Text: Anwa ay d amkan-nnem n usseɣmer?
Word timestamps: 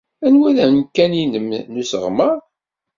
Anwa 0.25 0.45
ay 0.49 0.55
d 0.57 0.59
amkan-nnem 0.65 1.47
n 1.71 1.79
usseɣmer? 1.81 2.37